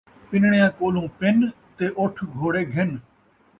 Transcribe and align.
پنݨیاں 0.29 0.71
کولوں 0.77 1.07
پن 1.19 1.37
تے 1.77 1.85
اٹھ 2.01 2.19
گھوڑے 2.37 2.61
گھن 2.73 2.89